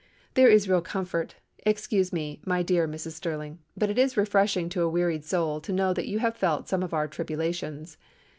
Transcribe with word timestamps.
"There 0.33 0.49
is 0.49 0.67
real 0.67 0.81
comfort,—excuse 0.81 2.11
me, 2.11 2.41
my 2.43 2.63
dear 2.63 2.87
Mrs. 2.87 3.11
Sterling—but 3.11 3.87
it 3.91 3.99
is 3.99 4.17
refreshing 4.17 4.67
to 4.69 4.81
a 4.81 4.89
wearied 4.89 5.23
soul 5.23 5.61
to 5.61 5.71
know 5.71 5.93
that 5.93 6.07
you 6.07 6.17
have 6.17 6.35
felt 6.35 6.67
some 6.67 6.81
of 6.81 6.91
our 6.91 7.07
tribulations. 7.07 7.97